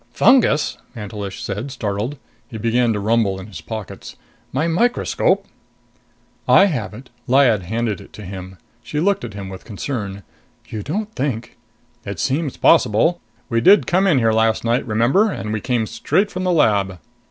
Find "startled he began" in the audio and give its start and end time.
1.69-2.91